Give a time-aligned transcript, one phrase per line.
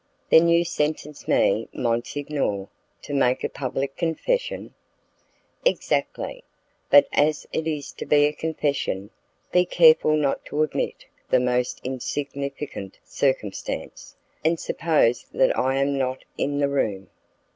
[0.31, 2.69] "Then you sentence me, monsignor,
[3.03, 4.73] to make a public confession?"
[5.63, 6.43] "Exactly;
[6.89, 9.11] but, as it is to be a confession,
[9.51, 16.23] be careful not to omit the most insignificant circumstance, and suppose that I am not
[16.35, 17.11] in the room."